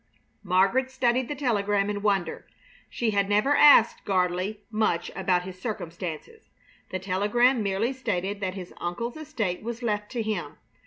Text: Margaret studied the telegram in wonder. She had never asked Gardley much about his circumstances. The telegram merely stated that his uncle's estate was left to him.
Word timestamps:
Margaret 0.41 0.89
studied 0.89 1.27
the 1.27 1.35
telegram 1.35 1.87
in 1.87 2.01
wonder. 2.01 2.47
She 2.89 3.11
had 3.11 3.29
never 3.29 3.55
asked 3.55 4.03
Gardley 4.03 4.61
much 4.71 5.11
about 5.15 5.43
his 5.43 5.61
circumstances. 5.61 6.49
The 6.89 6.97
telegram 6.97 7.61
merely 7.61 7.93
stated 7.93 8.39
that 8.39 8.55
his 8.55 8.73
uncle's 8.77 9.15
estate 9.15 9.61
was 9.61 9.83
left 9.83 10.09
to 10.13 10.23
him. 10.23 10.57